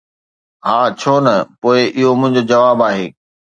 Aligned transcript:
”ها، 0.65 0.77
ڇو 0.99 1.13
نه؟“ 1.25 1.35
”پوءِ 1.61 1.79
اهو 1.97 2.11
منهنجو 2.21 2.47
جواب 2.51 2.79
آهي. 2.87 3.05